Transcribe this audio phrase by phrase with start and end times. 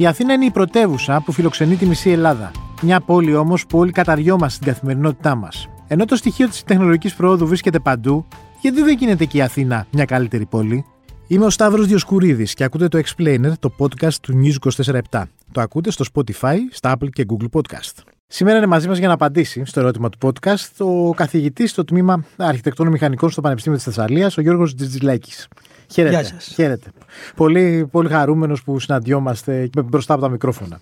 [0.00, 2.50] Η Αθήνα είναι η πρωτεύουσα που φιλοξενεί τη μισή Ελλάδα.
[2.82, 5.68] Μια πόλη όμως που όλοι καταριόμαστε στην καθημερινότητά μας.
[5.88, 8.26] Ενώ το στοιχείο της τεχνολογικής προόδου βρίσκεται παντού,
[8.60, 10.84] γιατί δεν γίνεται και η Αθήνα μια καλύτερη πόλη;
[11.26, 14.70] Είμαι ο Σταύρος Διοσκουρίδης και ακούτε το Explainer, το podcast του News
[15.12, 15.22] 24
[15.52, 18.17] Το ακούτε στο Spotify, στα Apple και Google Podcast.
[18.30, 22.24] Σήμερα είναι μαζί μας για να απαντήσει στο ερώτημα του podcast ο καθηγητής στο τμήμα
[22.36, 25.48] Αρχιτεκτών Μηχανικών στο Πανεπιστήμιο της Θεσσαλίας, ο Γιώργος Τζιτζιλέκης.
[25.92, 26.14] Χαίρετε.
[26.14, 26.52] Γεια σας.
[26.54, 26.90] Χαίρετε.
[27.36, 30.80] Πολύ, πολύ χαρούμενος που συναντιόμαστε μπροστά από τα μικρόφωνα.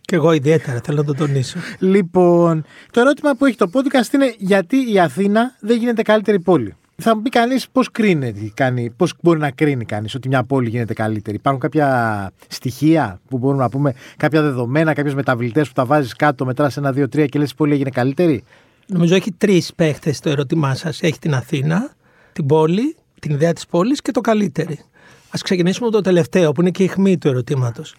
[0.00, 1.58] Και εγώ ιδιαίτερα θέλω να το τονίσω.
[1.78, 6.74] Λοιπόν, το ερώτημα που έχει το podcast είναι γιατί η Αθήνα δεν γίνεται καλύτερη πόλη.
[7.02, 8.54] Θα μου πει κανείς πώς κρίνει,
[8.96, 11.36] πώς μπορεί να κρίνει κανείς ότι μια πόλη γίνεται καλύτερη.
[11.36, 16.44] Υπάρχουν κάποια στοιχεία που μπορούμε να πούμε, κάποια δεδομένα, κάποιες μεταβλητές που τα βάζεις κάτω,
[16.44, 18.44] μετράς ένα, δύο, τρία και λες η πόλη έγινε καλύτερη;
[18.86, 21.02] Νομίζω έχει τρεις παίχτες το ερώτημά σας.
[21.02, 21.92] Έχει την Αθήνα,
[22.32, 24.78] την πόλη, την ιδέα της πόλης και το καλύτερη.
[25.28, 27.94] Α ξεκινήσουμε με το τελευταίο, που είναι και η χμή του ερωτήματος.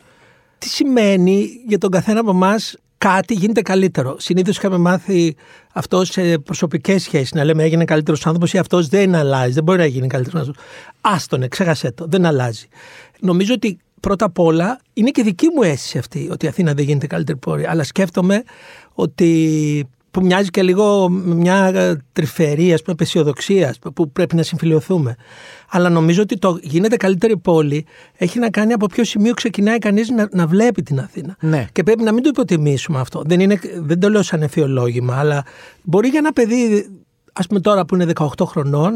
[0.58, 4.16] Τι σημαίνει για τον καθένα από εμάς κάτι γίνεται καλύτερο.
[4.20, 5.36] Συνήθως είχαμε μάθει
[5.74, 9.78] αυτό σε προσωπικές σχέσεις να λέμε έγινε καλύτερος άνθρωπος ή αυτός δεν αλλάζει, δεν μπορεί
[9.78, 10.64] να γίνει καλύτερος άνθρωπος.
[11.02, 12.68] Άστονε, ξέχασέ το, δεν αλλάζει.
[13.20, 16.86] Νομίζω ότι πρώτα απ' όλα είναι και δική μου αίσθηση αυτή ότι η Αθήνα δεν
[16.86, 17.68] γίνεται καλύτερη πόλη.
[17.68, 18.44] Αλλά σκέφτομαι
[18.94, 25.16] ότι που μοιάζει και λίγο με μια τρυφερή, ας πούμε, απεσιοδοξία που πρέπει να συμφιλειωθούμε.
[25.70, 27.86] Αλλά νομίζω ότι το γίνεται καλύτερη πόλη
[28.18, 31.38] έχει να κάνει από ποιο σημείο ξεκινάει κανείς να, να βλέπει την Αθήνα.
[31.40, 31.68] Ναι.
[31.72, 33.22] Και πρέπει να μην το υποτιμήσουμε αυτό.
[33.26, 35.46] Δεν, είναι, δεν το λέω σαν εφιολόγημα, αλλά
[35.84, 36.90] μπορεί για ένα παιδί,
[37.34, 38.94] ας πούμε τώρα που είναι 18 χρονών,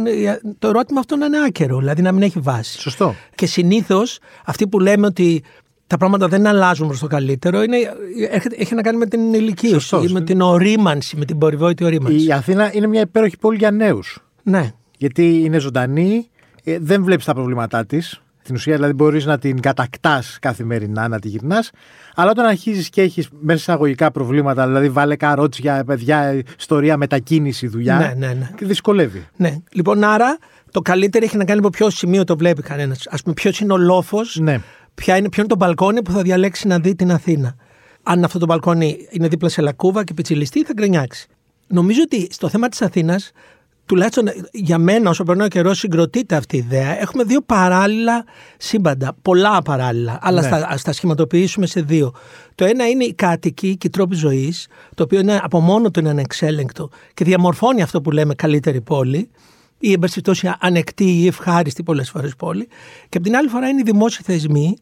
[0.59, 2.79] το ερώτημα αυτό να είναι άκερο, δηλαδή να μην έχει βάση.
[2.79, 3.15] Σωστό.
[3.35, 5.43] Και συνήθως αυτοί που λέμε ότι
[5.87, 7.61] τα πράγματα δεν αλλάζουν προς το καλύτερο.
[7.63, 7.77] Είναι,
[8.57, 12.25] έχει να κάνει με την ηλικίωση, με την ορίμανση, με την περιβόητη ορίμανση.
[12.25, 14.19] Η Αθήνα είναι μια υπέροχη πόλη για νέους.
[14.43, 14.71] Ναι.
[14.97, 16.29] Γιατί είναι ζωντανή,
[16.63, 18.21] ε, δεν βλέπεις τα προβλήματά της.
[18.41, 21.71] Στην ουσία, δηλαδή, μπορείς να την κατακτάς καθημερινά, να τη γυρνάς.
[22.15, 27.97] Αλλά όταν αρχίζεις και έχεις μέσα εισαγωγικά προβλήματα, δηλαδή βάλε καρότσια, παιδιά, ιστορία, μετακίνηση, δουλειά.
[27.97, 28.49] Ναι, ναι, ναι.
[28.55, 29.27] Και δυσκολεύει.
[29.35, 29.57] Ναι.
[29.71, 30.37] Λοιπόν, άρα
[30.71, 33.07] το καλύτερο έχει να κάνει από ποιο σημείο το βλέπει κανένας.
[33.07, 34.61] Α πούμε, ποιος είναι ο λόφος Ναι.
[35.01, 37.55] Ποια είναι, ποιο είναι το μπαλκόνι που θα διαλέξει να δει την Αθήνα.
[38.03, 41.27] Αν αυτό το μπαλκόνι είναι δίπλα σε λακκούβα και πιτσιλιστή, θα γκρινιάξει.
[41.67, 43.31] Νομίζω ότι στο θέμα της Αθήνας,
[43.85, 47.01] τουλάχιστον για μένα, όσο περνάει ο καιρός, συγκροτείται αυτή η ιδέα.
[47.01, 48.25] Έχουμε δύο παράλληλα
[48.57, 49.15] σύμπαντα.
[49.21, 50.19] Πολλά παράλληλα.
[50.21, 50.47] Αλλά Ναι.
[50.47, 52.13] θα, ας τα σχηματοποιήσουμε σε δύο.
[52.55, 55.99] Το ένα είναι η κάτοικη και οι τρόποι ζωής, το οποίο είναι από μόνο του
[55.99, 59.29] είναι ανεξέλεγκτο και διαμορφώνει αυτό που λέμε καλύτερη πόλη
[59.79, 62.67] ή εν πάση περιπτώσει ανεκτή ή ευχάριστη πολλές φορές πόλη.
[63.09, 64.77] Και από την άλλη φορά είναι οι δημόσιοι θεσμοί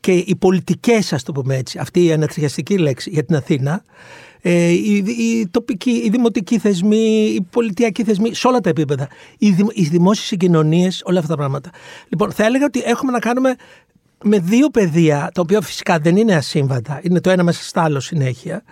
[0.00, 3.82] και οι πολιτικές, ας το πούμε έτσι, αυτή η ανατριχιαστική λέξη για την Αθήνα,
[4.40, 9.08] ε, οι, οι τοπικοί, οι δημοτικοί θεσμοί, οι πολιτιακοί θεσμοί, σε όλα τα επίπεδα.
[9.38, 11.70] Οι, δημ, οι δημόσιες συγκοινωνίες, όλα αυτά τα πράγματα.
[12.08, 13.54] Λοιπόν, θα έλεγα ότι έχουμε να κάνουμε
[14.24, 18.00] με δύο πεδία, τα οποία φυσικά δεν είναι ασύμβατα, είναι το ένα μέσα στο άλλο
[18.00, 18.62] συνέχεια,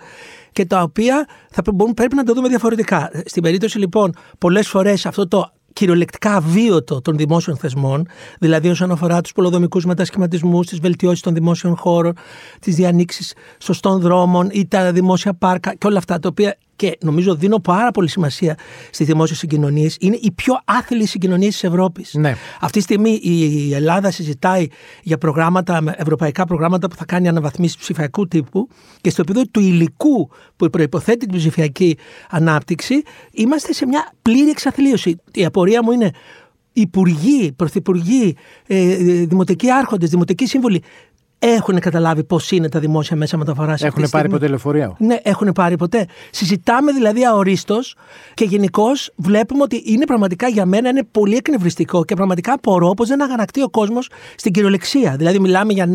[0.51, 3.11] και τα οποία θα πρέ- μπορούμε- πρέπει να το δούμε διαφορετικά.
[3.25, 8.07] Στην περίπτωση λοιπόν, πολλές φορές αυτό το κυριολεκτικά αβίωτο των δημόσιων θεσμών,
[8.39, 12.13] δηλαδή όσον αφορά τους πολυδομικού μετασχηματισμούς, τις βελτιώσεις των δημόσιων χώρων,
[12.59, 17.35] τις διανοίξεις σωστών δρόμων ή τα δημόσια πάρκα και όλα αυτά τα οποία και νομίζω
[17.35, 18.57] δίνω πάρα πολύ σημασία
[18.91, 22.13] στις δημόσιες συγκοινωνίες, είναι οι πιο άθλιες συγκοινωνίες της Ευρώπης.
[22.13, 22.35] Ναι.
[22.59, 24.67] Αυτή τη στιγμή η Ελλάδα συζητάει
[25.03, 28.67] για προγράμματα, ευρωπαϊκά προγράμματα που θα κάνει αναβαθμίσεις ψηφιακού τύπου
[29.01, 31.97] και στο επίπεδο του υλικού που προποθέτει την ψηφιακή
[32.29, 33.01] ανάπτυξη,
[33.31, 35.15] είμαστε σε μια πλήρη εξαθλίωση.
[35.33, 36.11] Η απορία μου είναι
[36.73, 38.35] υπουργοί, πρωθυπουργοί,
[38.67, 38.95] ε,
[39.25, 40.83] δημοτικοί άρχοντες, δημοτικοί σύμβουλοι
[41.39, 43.81] έχουν καταλάβει πώς είναι τα δημόσια μέσα μεταφοράς.
[43.81, 46.05] Έχουν πάρει ποτέ λεωφορείο; Ναι, έχουν πάρει ποτέ.
[46.31, 47.95] Συζητάμε δηλαδή αορίστως
[48.33, 53.05] και γενικώς βλέπουμε ότι είναι πραγματικά για μένα είναι πολύ εκνευριστικό και πραγματικά απορώ πω
[53.05, 55.15] δεν αγανακτεί ο κόσμος στην κυριολεξία.
[55.17, 55.85] Δηλαδή, μιλάμε για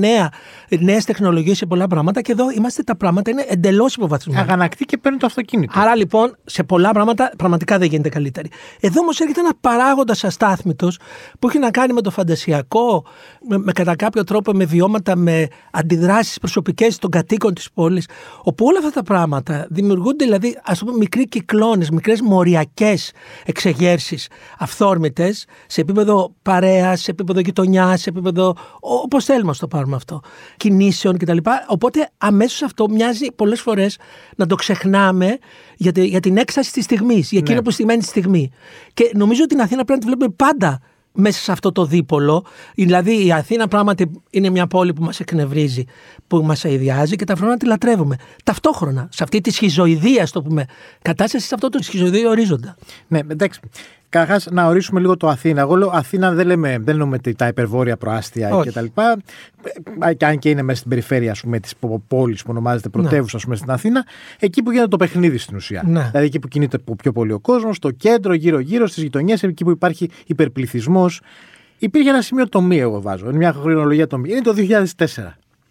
[0.80, 4.46] νέες τεχνολογίες σε πολλά πράγματα και εδώ είμαστε τα πράγματα είναι εντελώς υποβαθμισμένα.
[4.46, 5.80] Αγανακτεί και παίρνει το αυτοκίνητο.
[5.80, 8.48] Άρα λοιπόν σε πολλά πράγματα πραγματικά δεν γίνεται καλύτερη.
[8.80, 10.98] Εδώ όμως έρχεται ένα παράγοντας αστάθμητος
[11.38, 13.04] που έχει να κάνει με το φαντασιακό,
[13.48, 15.31] με, με κατά κάποιο τρόπο με βιώματα, με
[15.70, 18.08] αντιδράσεις προσωπικές των κατοίκων της πόλης.
[18.42, 23.12] Όπου όλα αυτά τα πράγματα δημιουργούνται δηλαδή ας πούμε μικροί κυκλώνες, μικρές μοριακές
[23.46, 28.54] εξεγέρσεις αυθόρμητες σε επίπεδο παρέας, σε επίπεδο γειτονιάς, σε επίπεδο.
[28.80, 30.20] όπως θέλουμε να το πάρουμε αυτό.
[30.56, 31.36] Κινήσεων κτλ.
[31.66, 33.98] Οπότε αμέσως αυτό μοιάζει πολλές φορές
[34.36, 35.38] να το ξεχνάμε
[35.76, 37.62] για, τη- για την έκσταση της στιγμής, για εκείνο Ναι.
[37.62, 38.50] που σημαίνει τη στιγμή.
[38.94, 40.80] Και νομίζω ότι την Αθήνα πρέπει να τη βλέπουμε πάντα
[41.12, 42.44] μέσα σε αυτό το δίπολο.
[42.74, 45.84] Δηλαδή η Αθήνα πράγματι είναι μια πόλη που μας εκνευρίζει,
[46.26, 48.16] που μας αειδιάζει και ταυτόχρονα τη λατρεύουμε.
[48.44, 50.64] Ταυτόχρονα, σε αυτή τη σχιζοειδία, ας το πούμε,
[51.02, 52.76] κατάσταση σε αυτό το σχιζοειδίο ορίζοντα.
[53.08, 53.60] Ναι, εντάξει.
[54.12, 55.60] Καταρχάς, να ορίσουμε λίγο το Αθήνα.
[55.60, 58.84] Εγώ λέω Αθήνα δεν λέμε, δεν λέμε τα υπερβόρεια προάστια κτλ.
[60.16, 61.74] Και αν και είναι μέσα στην περιφέρεια της
[62.08, 63.02] πόλης που ονομάζεται ναι.
[63.02, 63.56] πρωτεύουσα ναι.
[63.56, 64.06] στην Αθήνα,
[64.38, 65.82] εκεί που γίνεται το παιχνίδι στην ουσία.
[65.86, 66.00] Ναι.
[66.10, 69.70] Δηλαδή εκεί που κινείται πιο πολύ ο κόσμος, στο κέντρο, γύρω-γύρω, στις γειτονιές, εκεί που
[69.70, 71.20] υπάρχει υπερπληθυσμός.
[71.78, 73.28] Υπήρχε ένα σημείο τομή, εγώ βάζω.
[73.28, 74.30] Είναι μια χρονολογία τομή.
[74.30, 74.54] Είναι το
[74.96, 75.04] 2004.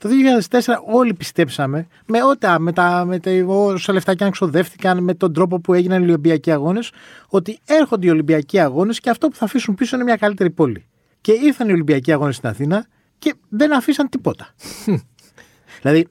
[0.02, 0.10] Το
[0.50, 0.60] 2004
[0.94, 5.74] όλοι πιστέψαμε με ό,τι με τα, με τα, όσα λεφτάκια ξοδεύτηκαν, με τον τρόπο που
[5.74, 6.92] έγιναν οι Ολυμπιακοί Αγώνες,
[7.28, 10.86] ότι έρχονται οι Ολυμπιακοί Αγώνες και αυτό που θα αφήσουν πίσω είναι μια καλύτερη πόλη.
[11.22, 12.88] Και ήρθαν οι Ολυμπιακοί Αγώνες στην Αθήνα
[13.20, 14.48] και δεν αφήσαν τίποτα.
[15.82, 16.08] δηλαδή,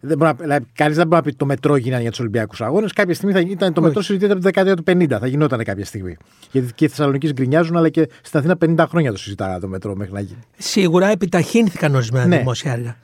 [0.00, 2.92] δεν δηλαδή, κανείς δεν μπορεί να πει το μετρό γίνανε για τους Ολυμπιακούς Αγώνες.
[2.92, 5.18] Κάποια στιγμή θα ήταν το μετρό συζητείται από τη δεκαετία του 50.
[5.20, 6.16] Θα γινόταν κάποια στιγμή.
[6.50, 9.94] Γιατί και οι Θεσσαλονίκη γκρινιάζουν, αλλά και στην Αθήνα 50 χρόνια το συζητάγα το μετρό
[9.94, 10.40] μέχρι να γίνει.
[10.58, 12.38] Σίγουρα επιταχύνθηκαν ορισμένα ναι.
[12.38, 12.96] δημόσια έργα.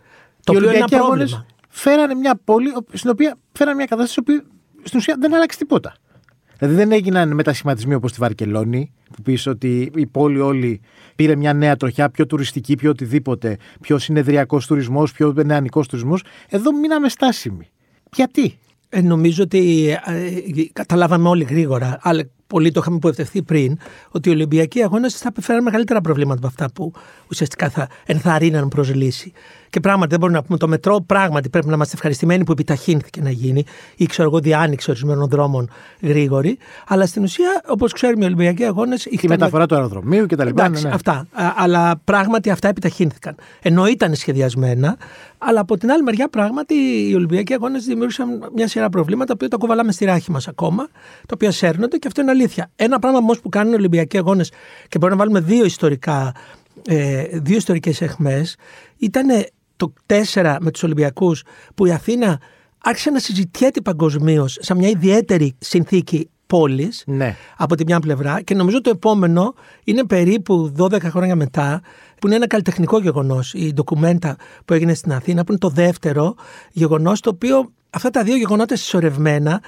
[0.44, 4.32] Το οι Ολυμπιακοί Αγώνες φέρανε μια πόλη στην οποία φέρανε μια κατάσταση που
[4.82, 5.94] στην ουσία δεν άλλαξε τίποτα.
[6.58, 10.80] Δηλαδή δεν έγιναν μετασχηματισμοί όπως στη Βαρκελόνη, που πεις ότι η πόλη όλη
[11.16, 16.22] πήρε μια νέα τροχιά, πιο τουριστική, πιο οτιδήποτε, πιο συνεδριακός τουρισμός, πιο νεανικός τουρισμός.
[16.48, 17.68] Εδώ μείναμε στάσιμοι.
[18.14, 18.58] Γιατί;
[18.92, 23.78] Ε, νομίζω ότι ε, καταλάβαμε όλοι γρήγορα, αλλά πολύ το είχαμε υποευτευθεί πριν,
[24.10, 26.92] ότι οι Ολυμπιακοί αγώνες θα φέρουν μεγαλύτερα προβλήματα από αυτά που
[27.30, 29.32] ουσιαστικά θα ενθαρρύναν προς λύση.
[29.70, 33.20] Και πράγματι δεν μπορούμε να πούμε το μετρό, πράγματι πρέπει να είμαστε ευχαριστημένοι που επιταχύνθηκε
[33.20, 33.64] να γίνει
[33.96, 35.70] ή ξέρω εγώ διάνοιξη ορισμένων δρόμων
[36.00, 36.58] γρήγορη.
[36.86, 39.04] Αλλά στην ουσία, όπως ξέρουμε, οι Ολυμπιακοί αγώνες.
[39.04, 40.46] Η μεταφορά του αεροδρομίου κτλ.
[40.46, 40.94] Εντάξει, ναι, ναι.
[40.94, 41.26] Αυτά.
[41.56, 43.34] Αλλά πράγματι αυτά επιταχύνθηκαν.
[43.62, 44.96] Ενώ ήταν σχεδιασμένα,
[45.38, 46.74] αλλά από την άλλη μεριά, πράγματι,
[47.08, 50.88] οι Ολυμπιακοί αγώνες δημιούργησαν μια σειρά προβλήματα που τα κουβαλάμε στη ράχη μας ακόμα,
[51.20, 52.70] τα οποία σέρνονται και αυτό είναι αλήθεια.
[52.76, 54.52] Ένα πράγμα όμως που κάνουν οι Ολυμπιακοί αγώνες
[54.88, 56.34] και μπορούμε να βάλουμε δύο ιστορικά.
[56.86, 58.56] Ε, δύο ιστορικές εχμές
[58.96, 59.26] ήταν
[59.80, 59.92] το
[60.34, 61.42] 4 με τους Ολυμπιακούς
[61.74, 62.40] που η Αθήνα
[62.78, 67.36] άρχισε να συζητιέται παγκοσμίως σε μια ιδιαίτερη συνθήκη πόλης ναι.
[67.56, 69.54] από τη μια πλευρά και νομίζω το επόμενο
[69.84, 71.80] είναι περίπου 12 χρόνια μετά
[72.20, 76.34] που είναι ένα καλλιτεχνικό γεγονός, η ντοκουμέντα που έγινε στην Αθήνα, που είναι το δεύτερο
[76.72, 79.62] γεγονός, το οποίο αυτά τα δύο γεγονότα συσσωρευμένα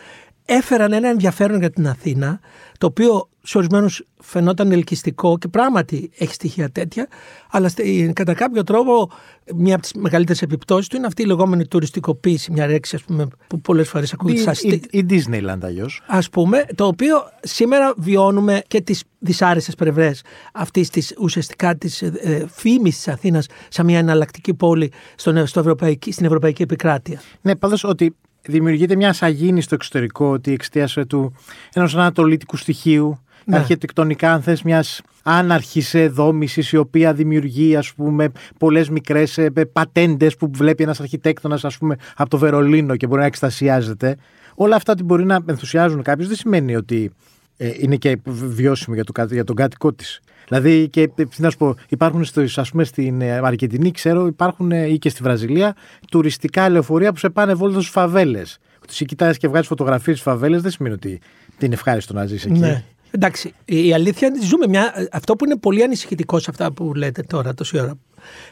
[0.45, 2.41] έφεραν ένα ενδιαφέρον για την Αθήνα,
[2.79, 7.09] το οποίο σε ορισμένους φαινόταν ελκυστικό και πράγματι έχει στοιχεία τέτοια,
[7.51, 7.71] αλλά
[8.13, 9.11] κατά κάποιο τρόπο
[9.55, 13.27] μια από τις μεγαλύτερες επιπτώσεις του είναι αυτή η λεγόμενη τουριστικοποίηση, μια ρέξη ας πούμε,
[13.47, 16.03] που πολλές φορές ακούγεται σαν Η, η Disneyland αλλιώς.
[16.07, 20.23] Α πούμε, το οποίο σήμερα βιώνουμε και τις δυσάρεστες πλευρές
[20.53, 26.13] αυτής της ουσιαστικά της ε, φήμης της Αθήνας σαν μια εναλλακτική πόλη στον, στο ευρωπαϊκή,
[26.13, 27.21] στην ευρωπαϊκή επικράτεια.
[27.41, 28.17] Ναι, πάντως ότι
[28.47, 31.35] δημιουργείται μια σαγίνη στο εξωτερικό ότι εξαιτία του
[31.73, 33.57] ενός ανατολίτικου στοιχείου ναι.
[33.57, 40.37] αρχιτεκτονικά, αν θες, μιας άναρχης δόμησης η οποία δημιουργεί, ας πούμε, πολλές μικρές ε, πατέντες
[40.37, 44.17] που βλέπει ένας αρχιτέκτονας, ας πούμε, από το Βερολίνο και μπορεί να εκστασιάζεται.
[44.55, 47.13] Όλα αυτά ότι μπορεί να ενθουσιάζουν κάποιους δεν σημαίνει ότι
[47.57, 50.21] ε, είναι και βιώσιμο για, το, για τον κάτοικό της.
[50.49, 54.99] Δηλαδή, και να σου πω, υπάρχουν στο, ας πούμε, στην ε, Αργεντινή, ξέρω, υπάρχουν ή
[54.99, 55.75] και στη Βραζιλία
[56.11, 58.59] τουριστικά λεωφορεία που σε πάνε βόλτα στους φαβέλες.
[58.87, 61.21] Τους κοιτάζεις και βγάζεις φωτογραφίες στι φαβέλες, δεν σημαίνει ότι
[61.59, 62.59] είναι ευχάριστο να ζεις εκεί.
[62.59, 62.85] Ναι.
[63.11, 65.09] Εντάξει, η αλήθεια είναι ότι ζούμε μια.
[65.13, 67.99] Αυτό που είναι πολύ ανησυχητικό σε αυτά που λέτε τώρα τόση ώρα.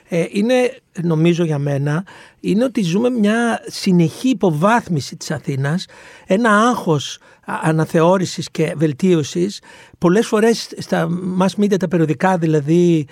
[0.08, 0.54] Ε, είναι,
[1.02, 2.04] νομίζω για μένα,
[2.40, 5.84] είναι ότι ζούμε μια συνεχή υποβάθμιση της Αθήνας,
[6.26, 7.18] ένα άγχος
[7.62, 9.60] αναθεώρησης και βελτίωσης
[9.98, 11.08] πολλές φορές στα
[11.40, 13.06] mass media, τα περιοδικά δηλαδή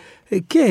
[0.47, 0.63] και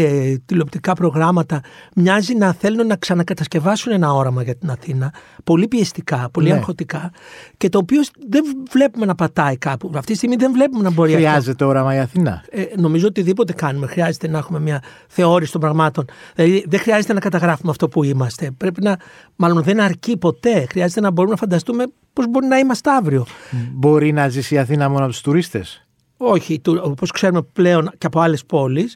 [0.46, 1.62] τηλεοπτικά προγράμματα
[1.96, 6.56] μοιάζει να θέλουν να ξανακατασκευάσουν ένα όραμα για την Αθήνα πολύ πιεστικά, πολύ ναι.
[6.56, 7.12] αγχωτικά
[7.58, 9.92] και το οποίο δεν βλέπουμε να πατάει κάπου.
[9.96, 11.68] Αυτή τη στιγμή δεν βλέπουμε να μπορεί Χρειάζεται αυτό.
[11.68, 12.44] όραμα η Αθήνα.
[12.50, 16.06] Ε, νομίζω οτιδήποτε κάνουμε χρειάζεται να έχουμε μια θεώρηση των πραγμάτων.
[16.36, 18.47] Δηλαδή δεν χρειάζεται να καταγράφουμε αυτό που είμαστε.
[18.52, 18.98] Πρέπει να,
[19.36, 20.66] μάλλον δεν αρκεί ποτέ.
[20.70, 23.26] Χρειάζεται να μπορούμε να φανταστούμε πώς μπορεί να είμαστε αύριο.
[23.72, 25.88] Μπορεί να ζήσει η Αθήνα μόνο από τους τουρίστες;
[26.18, 28.96] Όχι, όπως ξέρουμε πλέον και από άλλες πόλεις,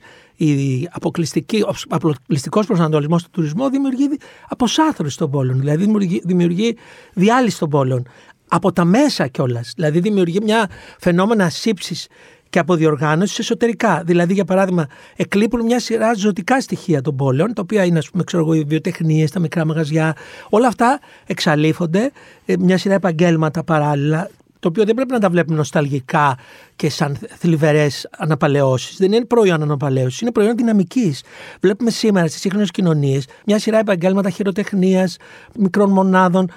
[1.68, 4.08] ο αποκλειστικός προσανατολισμός του τουρισμού δημιουργεί
[4.50, 5.60] αποσάθρωση των πόλεων.
[5.60, 6.78] Δηλαδή δημιουργεί, δημιουργεί
[7.14, 8.08] διάλυση των πόλεων.
[8.54, 9.74] Από τα μέσα κιόλας.
[9.76, 12.08] Δηλαδή δημιουργεί μια φαινόμενα σύψης
[12.52, 14.04] και αποδιοργάνωση εσωτερικά.
[14.06, 18.24] Δηλαδή, για παράδειγμα, εκλείπουν μια σειρά ζωτικά στοιχεία των πόλεων, τα οποία είναι, ας πούμε,
[18.24, 20.16] ξέρω εγώ, οι βιοτεχνίες, τα μικρά μαγαζιά.
[20.50, 22.12] Όλα αυτά εξαλείφονται,
[22.46, 24.30] ε, μια σειρά επαγγέλματα παράλληλα,
[24.60, 26.38] το οποίο δεν πρέπει να τα βλέπουμε νοσταλγικά
[26.82, 28.98] και σαν θλιβερές αναπαλαιώσεις.
[28.98, 31.24] Δεν είναι προϊόν αναπαλαίωσης, είναι προϊόν δυναμικής.
[31.62, 35.18] Βλέπουμε σήμερα στις σύγχρονες κοινωνίες μια σειρά επαγγέλματα χειροτεχνίας,
[35.58, 36.52] μικρών μονάδων,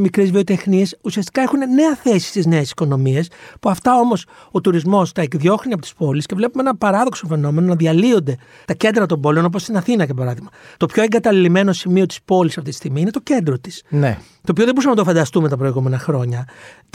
[0.00, 0.98] μικρές βιοτεχνίες.
[1.02, 3.28] Ουσιαστικά έχουν νέα θέση στις νέες οικονομίες,
[3.60, 7.66] που αυτά όμως ο τουρισμός τα εκδιώχνει από τις πόλεις και βλέπουμε ένα παράδοξο φαινόμενο
[7.66, 10.50] να διαλύονται τα κέντρα των πόλεων, όπως στην Αθήνα για παράδειγμα.
[10.76, 13.82] Το πιο εγκαταλειμμένο σημείο της πόλης αυτή τη στιγμή είναι το κέντρο της.
[13.88, 14.18] Ναι.
[14.44, 16.48] Το οποίο δεν μπορούσαμε να το φανταστούμε τα προηγούμενα χρόνια.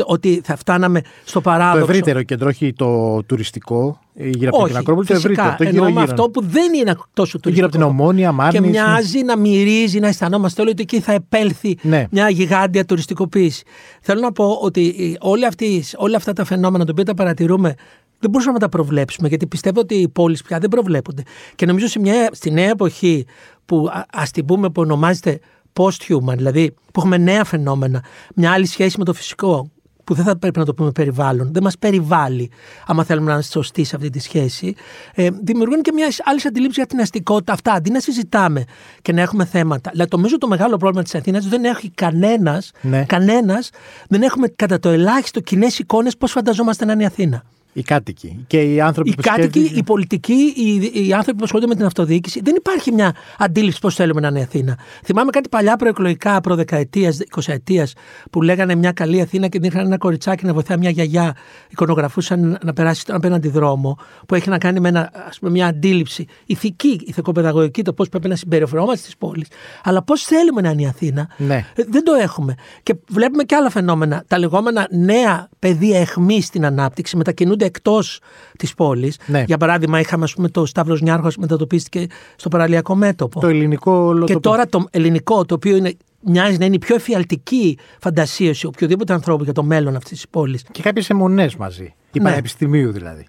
[0.05, 1.85] Ότι θα φτάναμε στο παράδοξο.
[1.85, 5.55] Το ευρύτερο κέντρο, όχι όχι το τουριστικό γύρω από όχι, την Ακρόπολη, το ευρύτερο.
[5.57, 6.01] Το γύρω, γύρω.
[6.01, 7.49] αυτό που δεν είναι τόσο τουριστικό.
[7.49, 8.61] Γύρω από την Ομόνια, Μάρνης.
[8.61, 12.07] Και μοιάζει να μυρίζει, να αισθανόμαστε όλοι ότι εκεί θα επέλθει Ναι.
[12.11, 13.63] μια γιγάντια τουριστικοποίηση.
[14.01, 17.75] Θέλω να πω ότι όλοι αυτοί, όλα αυτά τα φαινόμενα τα οποία τα παρατηρούμε
[18.19, 21.23] δεν μπορούσαμε να τα προβλέψουμε, γιατί πιστεύω ότι οι πόλεις πια δεν προβλέπονται.
[21.55, 23.25] Και νομίζω σε μια, στη νέα εποχή
[23.65, 25.39] που ας την πούμε που ονομάζεται
[25.73, 28.03] post-human, δηλαδή που έχουμε νέα φαινόμενα,
[28.35, 29.71] μια άλλη σχέση με το φυσικό,
[30.07, 32.51] που δεν θα πρέπει να το πούμε περιβάλλον, δεν μας περιβάλλει,
[32.85, 34.75] άμα θέλουμε να είμαστε σωστοί σε αυτή τη σχέση,
[35.15, 37.53] ε, δημιουργούν και μια άλλη αντιλήψη για την αστικότητα.
[37.53, 38.63] Αυτά αντί να συζητάμε
[39.01, 39.89] και να έχουμε θέματα.
[39.91, 43.05] Δηλαδή, νομίζω το μεγάλο πρόβλημα της Αθήνας δεν έχει κανένας, Ναι.
[43.05, 43.69] κανένας,
[44.07, 47.43] δεν έχουμε κατά το ελάχιστο κοινές εικόνες πώς φανταζόμαστε να είναι η Αθήνα.
[47.77, 51.43] Οι κάτοικοι και οι άνθρωποι Οι που κάτοικοι, σκέφτονται- οι πολιτικοί, οι, οι άνθρωποι που
[51.43, 54.77] ασχολούνται με την αυτοδιοίκηση, δεν υπάρχει μια αντίληψη πώς θέλουμε να είναι η Αθήνα.
[55.03, 57.93] Θυμάμαι κάτι παλιά προεκλογικά, προδεκαετίας, εικοσαετίας,
[58.31, 61.35] που λέγανε μια καλή Αθήνα και δείχναν ένα κοριτσάκι να βοηθάει μια γιαγιά.
[61.69, 65.67] Εικονογραφούσαν να περάσει στον απέναντι δρόμο, που έχει να κάνει με ένα, ας πούμε, μια
[65.67, 69.47] αντίληψη ηθική, ηθικοπαιδαγωγική, το πώς πρέπει να συμπεριφερόμαστε στις πόλεις.
[69.83, 71.65] Αλλά πώς θέλουμε να είναι η Αθήνα, Ναι.
[71.75, 72.55] ε, δεν το έχουμε.
[72.83, 74.23] Και βλέπουμε και άλλα φαινόμενα.
[74.27, 78.19] Τα λεγόμενα νέα πεδία αιχμής στην ανάπτυξη μετακινούνται εκτός
[78.57, 79.19] της πόλης.
[79.25, 79.43] Ναι.
[79.47, 83.39] Για παράδειγμα, είχαμε ας πούμε, το Σταύρος Νιάρχος μετατοπίστηκε στο παραλιακό μέτωπο.
[83.39, 86.79] Το ελληνικό όλο και το- τώρα το ελληνικό, το οποίο είναι, μοιάζει να είναι η
[86.79, 90.63] πιο εφιαλτική φαντασίωση οποιοδήποτε ανθρώπου για το μέλλον αυτής της πόλης.
[90.71, 91.93] Και κάποιες αιμονές μαζί.
[92.11, 92.29] Η Ναι.
[92.29, 93.27] Πανεπιστημίου δηλαδή.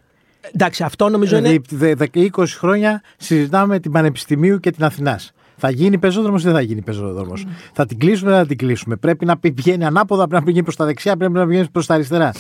[0.53, 1.49] Εντάξει, αυτό νομίζω είναι.
[1.49, 5.33] Δηλαδή, δε- δε- 20 χρόνια συζητάμε την Πανεπιστημίου και την Αθηνάς.
[5.61, 8.57] Θα γίνει πεζόδρομος ή δεν θα γίνει πεζόδρομος; Θα την κλείσουμε ή δεν θα την
[8.59, 11.69] κλείσουμε; Πρέπει να πη- πηγαίνει ανάποδα, πρέπει να πηγαίνει προς τα δεξιά, πρέπει να πηγαίνει
[11.73, 12.33] προς τα αριστερά.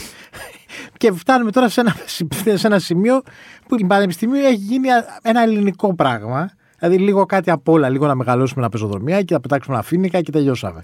[0.96, 1.94] Και φτάνουμε τώρα σε ένα,
[2.58, 3.22] σε ένα σημείο
[3.68, 6.50] που η Πανεπιστημίου έχει γίνει α- ένα ελληνικό πράγμα.
[6.78, 10.20] Δηλαδή λίγο κάτι απ' όλα, λίγο να μεγαλώσουμε ένα πεζοδρομία και να πετάξουμε ένα φίνικα
[10.20, 10.82] και τελειώσαμε.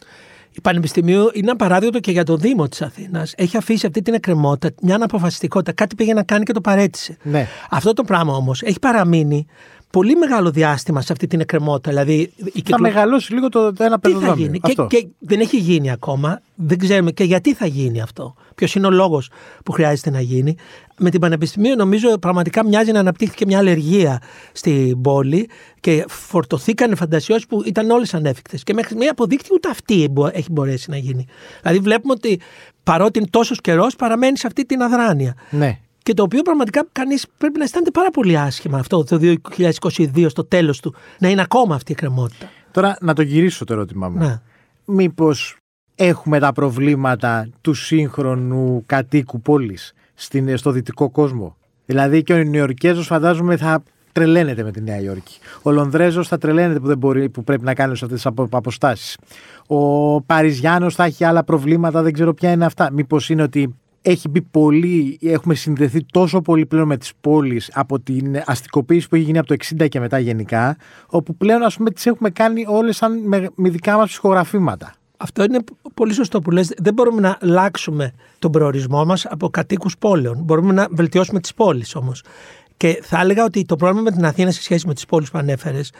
[0.50, 3.32] Η Πανεπιστημίου είναι ένα παράδειγμα και για το Δήμο της Αθήνας.
[3.36, 5.72] Έχει αφήσει αυτή την εκκρεμότητα, μια αναποφασιστικότητα.
[5.72, 7.16] Κάτι πήγε να κάνει και το παρέτησε.
[7.22, 7.46] Ναι.
[7.70, 9.46] Αυτό το πράγμα όμως έχει παραμείνει
[9.90, 11.90] πολύ μεγάλο διάστημα σε αυτή την εκκρεμότητα.
[11.90, 14.44] Δηλαδή, η Θα κυκλο- μεγαλώσει λίγο το, το ένα Τι θα πεζοδρόμιο.
[14.44, 14.86] γίνει; Και, Αυτό.
[14.86, 16.40] και δεν έχει γίνει ακόμα.
[16.54, 18.34] Δεν ξέρουμε και γιατί θα γίνει αυτό.
[18.54, 19.30] Ποιος είναι ο λόγος
[19.64, 20.54] που χρειάζεται να γίνει.
[20.98, 25.48] Με την Πανεπιστημίου, νομίζω, πραγματικά μοιάζει να αναπτύχθηκε μια αλλεργία στην πόλη
[25.80, 28.62] και φορτωθήκαν φαντασιώσεις που ήταν όλες ανέφικτες.
[28.62, 31.26] Και μέχρι στιγμή αποδείκτη ούτε αυτή μπο- έχει μπορέσει να γίνει.
[31.62, 32.40] Δηλαδή, βλέπουμε ότι
[32.82, 35.34] παρότι είναι τόσος καιρός, παραμένει σε αυτή την αδράνεια.
[35.50, 35.78] Ναι.
[36.02, 39.18] Και το οποίο πραγματικά κανείς πρέπει να αισθάνεται πάρα πολύ άσχημα αυτό το
[39.56, 42.50] 2022 στο τέλος του, να είναι ακόμα αυτή η κρεμότητα.
[42.70, 44.18] Τώρα να το γυρίσω το ερώτημά μου.
[44.18, 44.40] Ναι.
[44.84, 45.56] Μήπως
[45.94, 51.56] έχουμε τα προβλήματα του σύγχρονου κατοίκου πόλης στην, στο δυτικό κόσμο.
[51.86, 53.82] Δηλαδή και ο Νεοϊορκέζος φαντάζομαι θα
[54.12, 55.38] τρελαίνεται με τη Νέα Υόρκη.
[55.62, 58.48] Ο Λονδρέζος θα τρελαίνεται που, δεν μπορεί, που πρέπει να κάνει σε αυτές τις απο-
[58.50, 59.18] αποστάσεις.
[59.66, 62.92] Ο Παριζιάνος θα έχει άλλα προβλήματα, δεν ξέρω ποια είναι αυτά.
[62.92, 68.00] Μήπως είναι ότι έχει μπει πολύ, έχουμε συνδεθεί τόσο πολύ πλέον με τις πόλεις από
[68.00, 71.90] την αστικοποίηση που έχει γίνει από το 60 και μετά γενικά, όπου πλέον ας πούμε
[71.90, 74.94] τις έχουμε κάνει όλες σαν με, με δικά μας ψυχογραφήματα.
[75.16, 75.58] Αυτό είναι
[75.94, 76.72] πολύ σωστό που λες.
[76.78, 80.36] Δεν μπορούμε να αλλάξουμε τον προορισμό μας από κατοίκους πόλεων.
[80.42, 82.22] Μπορούμε να βελτιώσουμε τις πόλεις όμως.
[82.76, 85.38] Και θα έλεγα ότι το πρόβλημα με την Αθήνα σε σχέση με τις πόλεις που
[85.38, 85.92] ανέφερες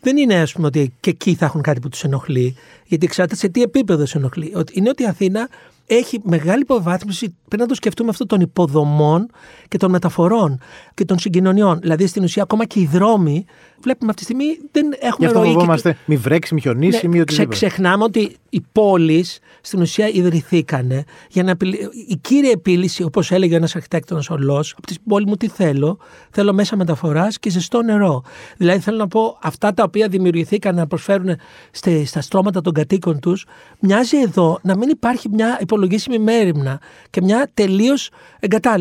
[0.00, 2.56] δεν είναι ας πούμε ότι και εκεί θα έχουν κάτι που τους ενοχλεί,
[2.86, 4.52] γιατί εξαρτάται σε τι επίπεδο σε ενοχλεί.
[4.54, 5.48] Ότι είναι ότι η Αθήνα
[5.86, 9.30] έχει μεγάλη υποβάθμιση, πρέπει να το σκεφτούμε αυτό των υποδομών
[9.68, 10.60] και των μεταφορών
[10.94, 11.78] και των συγκοινωνιών.
[11.80, 13.44] Δηλαδή στην ουσία ακόμα και οι δρόμοι,
[13.80, 15.52] βλέπουμε αυτή τη στιγμή δεν Γι' έχουμε αυτό ροή.
[15.52, 17.54] φοβόμαστε μη βρέξει, μη χιονίσει, Ναι, μη ξε, οτιδήποτε.
[17.56, 23.56] ξεχνάμε ότι οι πόλεις στην ουσία ιδρυθήκανε για να επιλύ- Η κύρια επίλυση, όπως έλεγε
[23.56, 25.98] ένας αρχιτέκτονας ο Λό, από την πόλη μου τι θέλω,
[26.30, 28.22] θέλω μέσα μεταφοράς και ζεστό νερό.
[28.56, 31.36] Δηλαδή θέλω να πω αυτά τα οποία δημιουργηθήκαν να προσφέρουν
[31.70, 33.46] στε- στα στρώματα των κατοίκων τους,
[33.80, 38.10] μοιάζει εδώ να μην υπάρχει μια υπολογίσιμη μέρημνα και μια τελείως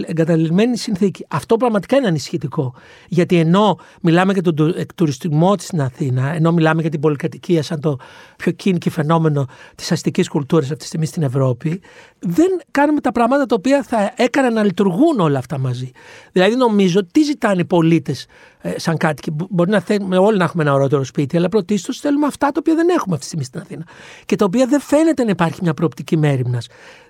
[0.08, 1.26] εγκαταλειμμένη συνθήκη.
[1.28, 2.74] Αυτό πραγματικά είναι ανησυχητικό.
[3.08, 7.00] Γιατί ενώ μιλάμε για τον του- εκ- τουριστισμό της στην Αθήνα, ενώ μιλάμε για την
[7.00, 7.98] πολυκατοικία σαν το
[8.38, 9.46] πιο κίνικη φαινόμενο
[9.76, 11.82] τη αστική κουλτούρα αυτή τη στιγμή στην Ευρώπη,
[12.20, 15.92] δεν κάνουμε τα πράγματα τα οποία θα έκαναν να λειτουργούν όλα αυτά μαζί.
[16.32, 18.26] Δηλαδή, νομίζω τι ζητάνε οι πολίτες
[18.76, 22.26] σαν κάτοικοι; Μπο- Μπορεί να θέλουμε όλοι να έχουμε ένα ωραίο σπίτι, αλλά πρωτίστως θέλουμε
[22.26, 23.84] αυτά τα οποία δεν έχουμε αυτή τη στιγμή στην Αθήνα.
[24.26, 26.62] Και τα οποία δεν φαίνεται να υπάρχει μια προοπτική μέρημνα.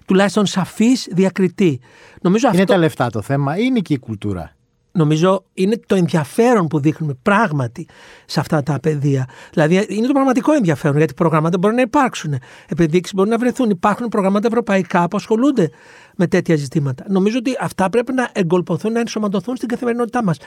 [0.06, 1.80] Τουλάχιστον σαφής διακριτή.
[2.22, 4.57] Νομίζω Είναι αυτό, τα λεφτά το θέμα ή είναι και η κουλτούρα.
[4.92, 7.88] Νομίζω είναι το ενδιαφέρον που δείχνουμε πράγματι
[8.26, 9.30] σε αυτά τα πεδία.
[9.54, 12.36] Δηλαδή είναι το πραγματικό ενδιαφέρον γιατί προγράμματα μπορεί να υπάρξουν,
[12.68, 13.70] επενδύξει μπορεί να βρεθούν.
[13.70, 15.70] Υπάρχουν προγράμματα ευρωπαϊκά που ασχολούνται
[16.16, 17.06] με τέτοια ζητήματα.
[17.08, 20.38] Νομίζω ότι αυτά πρέπει να εγκολποθούν, να ενσωματωθούν στην καθημερινότητά μας.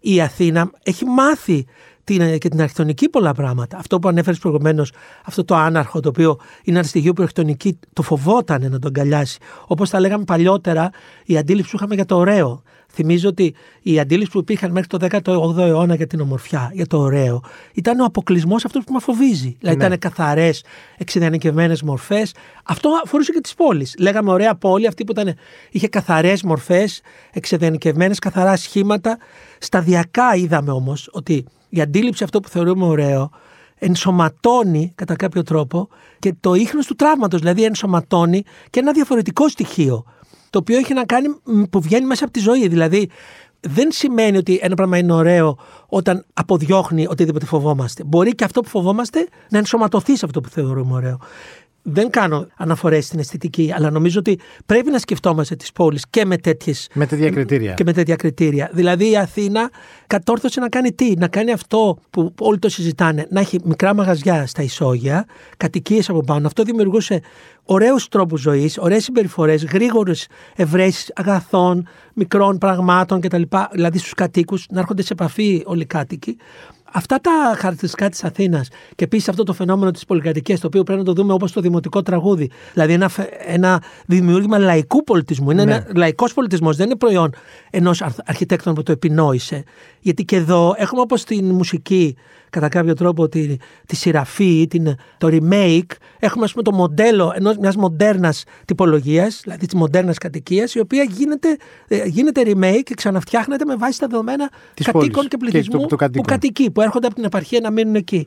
[0.00, 1.66] Η Αθήνα έχει μάθει
[2.04, 3.76] την, και την αρχιτεκτονική πολλά πράγματα.
[3.76, 4.92] Αυτό που ανέφερες προηγουμένως,
[5.24, 8.86] αυτό το άναρχο, το οποίο είναι ένα στοιχείο που η αρχιτεκτονική το φοβόταν να τον
[8.86, 9.38] αγκαλιάσει.
[9.66, 10.90] Όπως τα λέγαμε παλιότερα,
[11.24, 12.62] η αντίληψη που είχαμε για το ωραίο.
[12.92, 16.98] Θυμίζω ότι η αντίληψη που υπήρχαν μέχρι το 18ο αιώνα για την ομορφιά, για το
[16.98, 17.42] ωραίο,
[17.74, 19.56] ήταν ο αποκλεισμός αυτό που μας φοβίζει.
[19.60, 19.84] Δηλαδή Ναι.
[19.84, 20.64] ήταν καθαρές,
[20.96, 22.34] εξειδανικευμένε μορφές.
[22.64, 23.94] Αυτό αφορούσε και τις πόλεις.
[23.98, 25.34] Λέγαμε ωραία πόλη, αυτή που ήταν,
[25.70, 27.00] είχε καθαρές μορφές,
[27.32, 29.18] εξειδανικευμένε, καθαρά σχήματα.
[29.58, 33.30] Σταδιακά είδαμε όμως ότι η αντίληψη αυτό που θεωρούμε ωραίο
[33.82, 40.04] ενσωματώνει κατά κάποιο τρόπο και το ίχνος του τραύματος, δηλαδή ενσωματώνει και ένα διαφορετικό στοιχείο,
[40.50, 42.68] το οποίο έχει να κάνει μ, που βγαίνει μέσα από τη ζωή.
[42.68, 43.10] Δηλαδή,
[43.60, 48.04] δεν σημαίνει ότι ένα πράγμα είναι ωραίο όταν αποδιώχνει οτιδήποτε φοβόμαστε.
[48.04, 51.18] Μπορεί και αυτό που φοβόμαστε να ενσωματωθεί σε αυτό που θεωρούμε ωραίο.
[51.82, 56.36] Δεν κάνω αναφορές στην αισθητική, αλλά νομίζω ότι πρέπει να σκεφτόμαστε τις πόλεις και με
[56.36, 57.74] τέτοιε Με τέτοια κριτήρια.
[57.74, 58.70] και με τέτοια κριτήρια.
[58.72, 59.70] Δηλαδή η Αθήνα
[60.06, 64.46] κατόρθωσε να κάνει τι, να κάνει αυτό που όλοι το συζητάνε, να έχει μικρά μαγαζιά
[64.46, 65.24] στα ισόγεια,
[65.56, 66.46] κατοικίες από πάνω.
[66.46, 67.20] Αυτό δημιουργούσε
[67.64, 73.42] ωραίους τρόπους ζωής, ωραίες συμπεριφορές, γρήγορες ευρέσεις αγαθών, μικρών πραγμάτων κτλ.
[73.72, 76.36] Δηλαδή στους κατοίκους να έρχονται σε επαφή όλοι οι κάτοικοι.
[76.92, 80.98] Αυτά τα χαρακτηριστικά της Αθήνας και επίσης αυτό το φαινόμενο της πολυκατοικίας, το οποίο πρέπει
[80.98, 82.50] να το δούμε όπως το δημοτικό τραγούδι.
[82.72, 85.50] Δηλαδή ένα, φε- ένα δημιούργημα λαϊκού πολιτισμού.
[85.50, 85.72] Είναι Ναι.
[85.74, 87.30] ένα λαϊκός πολιτισμός, δεν είναι προϊόν
[87.70, 89.64] ενός αρχιτέκτονα που το επινόησε.
[90.00, 92.16] Γιατί και εδώ έχουμε όπως την μουσική,
[92.50, 93.56] κατά κάποιο τρόπο, τη,
[93.86, 95.90] τη σειραφή, την, το remake.
[96.18, 101.56] Έχουμε, ας πούμε, το μοντέλο μιας μοντέρνας τυπολογίας, δηλαδή της μοντέρνας κατοικίας, η οποία γίνεται,
[101.88, 105.80] ε, γίνεται remake και ξαναφτιάχνεται με βάση τα δεδομένα Της κατοίκων πόλης και και πληθυσμού
[105.80, 106.22] του- του κατοίκων.
[106.22, 108.26] που κατοικεί, που έρχονται από την επαρχία να μείνουν εκεί.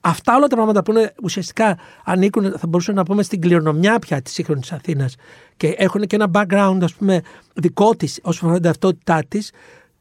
[0.00, 4.22] Αυτά όλα τα πράγματα που είναι, ουσιαστικά ανήκουν, θα μπορούσαμε να πούμε, στην κληρονομιά πια
[4.22, 5.14] της σύγχρονης Αθήνας
[5.56, 7.20] και έχουν και ένα background, ας πούμε,
[7.54, 9.52] δικό της όσον αφορά την ταυτότητά της.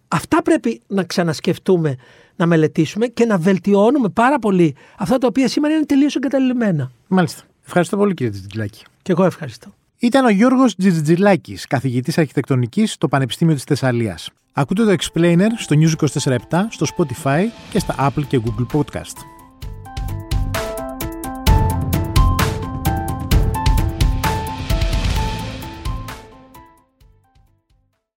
[0.08, 1.96] Αυτά πρέπει να ξανασκεφτούμε,
[2.36, 6.92] να μελετήσουμε και να βελτιώνουμε πάρα πολύ αυτά τα οποία σήμερα είναι τελείως εγκαταλειμμένα.
[7.08, 7.42] Μάλιστα.
[7.66, 8.84] Ευχαριστώ πολύ κύριε Τζιτζιλάκη.
[9.02, 9.74] Και εγώ ευχαριστώ.
[9.98, 14.30] Ήταν ο Γιώργος Τζιτζιλάκης, καθηγητής αρχιτεκτονικής στο Πανεπιστήμιο της Θεσσαλίας.
[14.58, 16.38] Ακούτε το Explainer στο News 24
[16.70, 19.35] στο Spotify και στα Apple και Google Podcast.